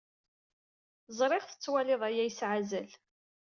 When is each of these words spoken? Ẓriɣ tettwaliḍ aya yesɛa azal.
Ẓriɣ 1.17 1.43
tettwaliḍ 1.45 2.01
aya 2.09 2.23
yesɛa 2.27 2.55
azal. 2.59 2.91